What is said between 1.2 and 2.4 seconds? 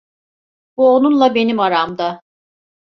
benim aramda.